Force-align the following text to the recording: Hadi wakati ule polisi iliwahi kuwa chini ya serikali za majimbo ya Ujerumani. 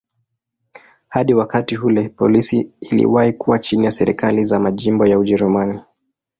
Hadi 1.07 1.33
wakati 1.33 1.77
ule 1.77 2.09
polisi 2.09 2.71
iliwahi 2.79 3.33
kuwa 3.33 3.59
chini 3.59 3.85
ya 3.85 3.91
serikali 3.91 4.43
za 4.43 4.59
majimbo 4.59 5.05
ya 5.07 5.19
Ujerumani. 5.19 5.79